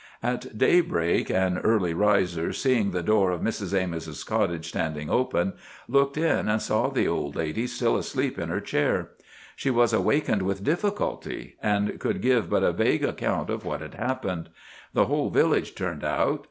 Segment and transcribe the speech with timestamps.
[0.23, 3.79] At daybreak an early riser, seeing the door of Mrs.
[3.79, 5.53] Amos' cottage standing open,
[5.87, 9.09] looked in and saw the old lady still asleep in her chair.
[9.55, 13.93] She was awakened with difficulty, and could give but a vague account of what had
[13.93, 14.49] happened.
[14.93, 16.39] The whole village turned out.